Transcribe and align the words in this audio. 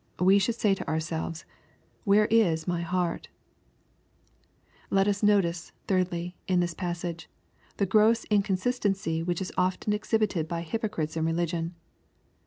We 0.19 0.39
should 0.39 0.55
say 0.55 0.73
to 0.73 0.87
ourselves," 0.89 1.45
Where 2.05 2.25
is 2.31 2.67
my 2.67 2.81
heart 2.81 3.29
?'* 2.81 3.29
Let 4.89 5.07
us 5.07 5.21
notice, 5.21 5.73
thirdly, 5.87 6.35
in 6.47 6.59
this 6.59 6.73
passage, 6.73 7.29
the 7.77 7.85
gross 7.85 8.25
incon 8.31 8.57
sistency 8.57 9.23
which 9.23 9.43
is 9.43 9.53
often 9.59 9.93
exhibited 9.93 10.47
by 10.47 10.61
hypocrites 10.63 11.15
in 11.17 11.25
relig^ 11.25 11.53
ion. 11.53 11.75